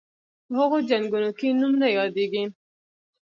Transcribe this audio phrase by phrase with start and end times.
[0.47, 2.43] په هغو جنګونو کې نوم نه یادیږي.